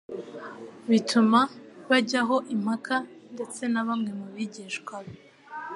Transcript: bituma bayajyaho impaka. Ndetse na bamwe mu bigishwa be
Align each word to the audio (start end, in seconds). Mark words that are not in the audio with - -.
bituma 0.89 1.39
bayajyaho 1.89 2.35
impaka. 2.53 2.95
Ndetse 3.33 3.61
na 3.73 3.81
bamwe 3.87 4.11
mu 4.19 4.27
bigishwa 4.35 4.95
be 5.05 5.15